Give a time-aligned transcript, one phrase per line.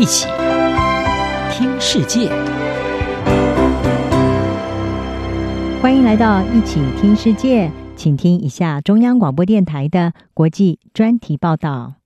[0.00, 0.26] 一起
[1.52, 2.30] 听世界，
[5.82, 11.96] 欢迎来到一起听世界，请听一下中央广播电台的国际专题报道。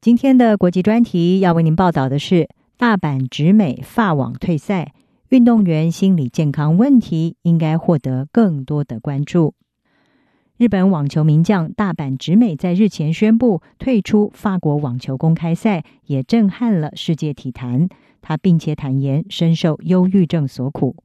[0.00, 2.48] 今天的国际专题要为您报道的是
[2.78, 4.94] 大阪直美发网退赛，
[5.28, 9.52] 运动员心理健康问题应该获得更多的关注。
[10.60, 17.88] 日本网球名将大阪直美在日前宣布退出法国网球公开赛，也震撼了世界体坛。
[18.20, 20.96] 他并且坦言深受忧郁症所苦。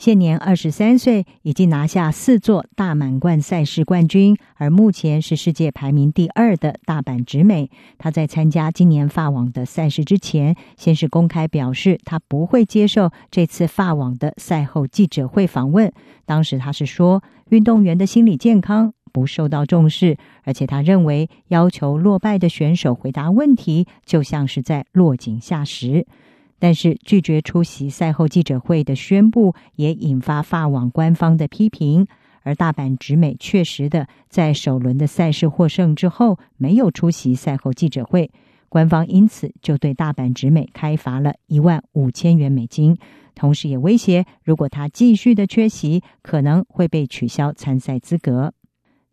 [0.00, 7.70] 现年二十三岁，已经拿下四座大满贯赛事冠军，而目前是世界排名第二的大阪直美。
[7.98, 15.92] 他在参加今年法网的赛事之前，先是公开表示他不会接受这次法网的赛后记者会访问。
[16.24, 26.06] 当时他是说，运动员的心理健康不受到重视，而且他认为要求落败的选手回答问题，就像是在落井下石。
[26.60, 32.06] 但是拒绝出席赛后记者会的宣布，也引发法网官方的批评。
[32.42, 38.30] 而大阪直美确实的在首轮的赛事获胜之后，没有出席赛后记者会，
[38.68, 42.96] 官方因此就对大阪直美开罚了一万五千元美金。
[43.34, 48.52] 同时也威胁，如果他继续的缺席，可能会被取消参赛资格。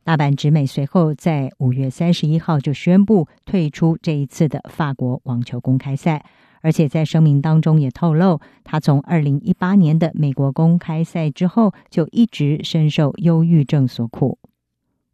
[0.04, 6.26] 大阪直美随后在五月三十一号就宣布退出这一次的法国网球公开赛，
[6.62, 14.38] 而且在声明当中也透露，他从二零一八年的美国公开赛之后就一直深受忧郁症所苦。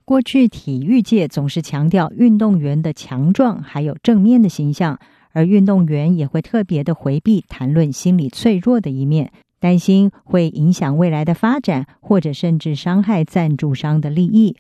[0.05, 4.99] 过去体育界总是强调运动员的强壮还有正面的形象。
[5.35, 14.55] 而运动员也会特别的回避谈论心理脆弱的一面，担心会影响未来的发展，或者甚至伤害赞助商的利益。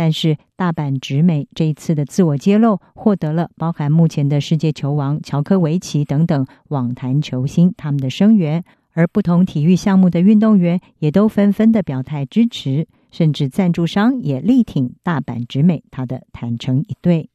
[0.00, 17.28] 但是大阪直美这一次的自我揭露，获得了包含目前的世界球王乔科维奇等等网坛球星他们的声援，而不同体育项目的运动员也都纷纷的表态支持，甚至赞助商也力挺大阪直美他的坦诚以对。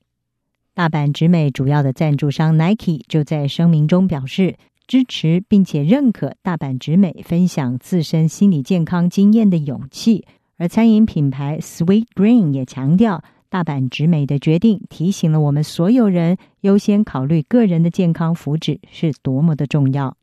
[0.73, 4.55] 大阪直美主要的赞助商 Nike 就在声明中表示
[4.87, 10.25] 支持，并且认可大阪直美分享自身心理健康经验的勇气。
[10.57, 20.15] 而餐饮品牌 Sweetgreen 也强调，大阪直美的决定提醒了我们所有人，优先考虑个人的健康福祉是多么的重要。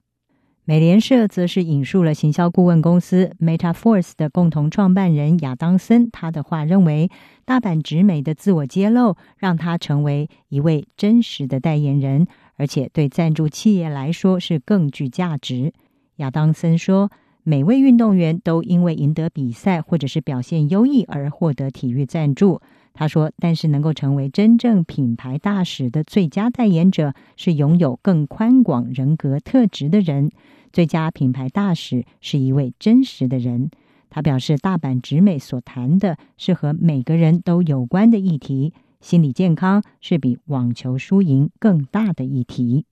[0.64, 7.10] 美联社则是引述了行销顾问公司 MetaForce 的共同创办人亚当森他的话，认为
[7.44, 15.72] 大阪直美的自我揭露让他成为一位真实的代言人，而且对赞助企业来说是更具价值。
[16.16, 17.10] 亚当森说，
[17.44, 22.60] 每位运动员都因为赢得比赛或者是表现优异而获得体育赞助。
[22.94, 30.30] 他说，但是能够成为真正品牌大使的最佳代言者，是拥有更宽广人格特质的人。
[30.72, 33.70] 最佳品牌大使是一位真实的人。
[34.08, 42.84] 他表示，大阪直美所谈的是和每个人都有关的议题，心理健康是比网球输赢更大的议题。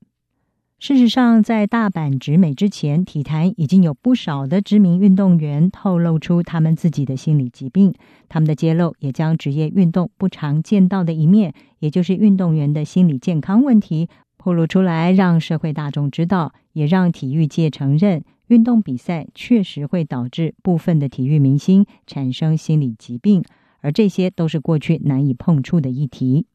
[0.80, 7.92] 事实上，在大阪直美之前，体坛已经有不少的知名运动员透露出他们自己的心理疾病。
[8.30, 14.08] 他们的揭露也将职业运动不常见到的一面，也就是运动员的心理健康问题。
[14.38, 23.44] 暴露出来，让社会大众知道，也让体育界承认，运动比赛确实会导致部分的体育明星产生心理疾病，
[23.82, 26.46] 而这些都是过去难以碰触的议题。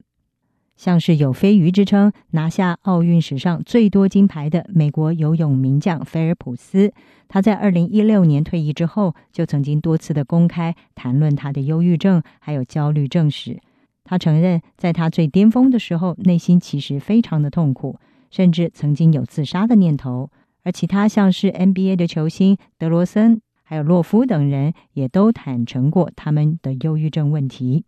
[0.76, 6.94] 像是有“飞鱼”之称，拿下奥运史上最多金牌的美国游泳名将菲尔普斯，
[7.28, 13.60] 他在二零一六年退役之后，就曾经多次的公开谈论他的忧郁症还有焦虑症史。
[14.04, 17.98] 他承认，在他最巅峰的时候，内心其实非常的痛苦，
[18.30, 20.30] 甚至曾经有自杀的念头。
[20.64, 27.86] 而其他像是 NBA 的球星德罗森，还有洛夫等人，也都坦诚过他们的忧郁症问题。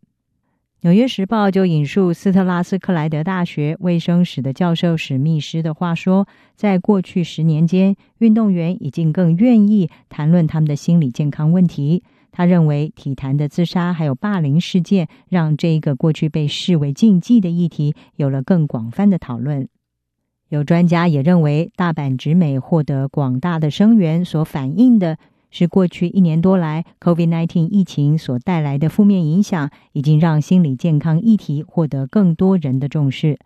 [0.81, 12.03] 纽约时报就引述斯特拉斯克莱德大学卫生史的教授史密斯的话说，在过去十年间，运动员已经更愿意谈论他们的心理健康问题。
[12.31, 19.67] 他认为，体坛的自杀还有霸凌事件，让这一个过去被视为禁忌的议题有了更广泛的讨论。
[20.49, 25.17] 有专家也认为，大阪直美获得广大的声援，所反映的
[25.49, 33.39] 是过去一年多来 COVID-19 疫情所带来的负面影响，已经让心理健康议题获得更多人的重视。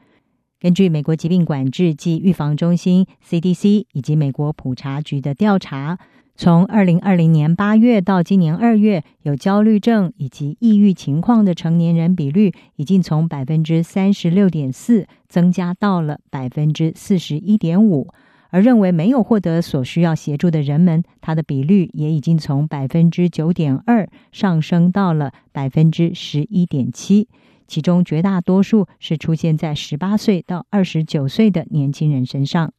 [0.60, 5.98] 根据美国疾病管制及预防中心 （CDC） 以及美国普查局的调查。
[6.34, 18.08] 从二零二零年八月到今年二月，有焦虑症以及抑郁情况的成年人比率，已经从百分之三十六点四增加到了百分之四十一点五。
[18.52, 27.28] 而认为没有获得所需要协助的人们，他的比率也已经从百分之九点二上升到了百分之十一点七。
[27.68, 32.74] 其中绝大多数是出现在十八岁到二十九岁的年轻人身上。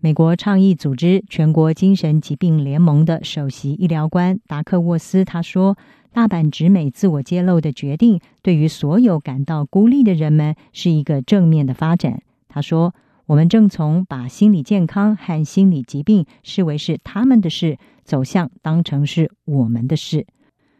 [0.00, 5.76] 美国倡议组织全国精神疾病联盟的首席医疗官达克沃斯他说
[6.12, 12.94] ：“大阪直美自我揭露的决定，对于所有感到孤立的人们是一个正面的发展。”他说
[13.28, 20.26] ：“我们正从把心理健康和心理疾病视为是他们的事，走向当成是我们的事。”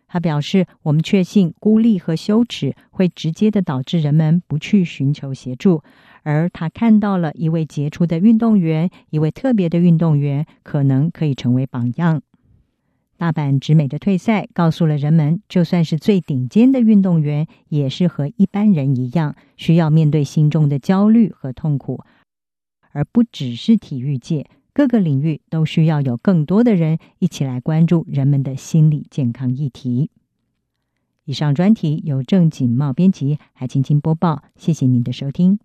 [0.09, 5.83] 他表示：“我们确信孤立和羞耻会直接的导致人们不去寻求协助。”
[6.25, 12.23] 而他看到了一位杰出的运动员，一位特别的运动员，可能可以成为榜样。
[13.19, 22.01] 大阪直美的退赛告诉了人们，就算是最顶尖的运动员，也是和一般人一样，需要面对心中的焦虑和痛苦，
[22.99, 30.11] 而不只是体育界，各个领域都需要有更多的人一起来关注人们的心理健康议题。
[31.25, 35.61] 以上专题由郑锦茂编辑，还轻轻播报，谢谢您的收听。